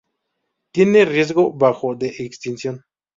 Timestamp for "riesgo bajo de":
1.05-2.07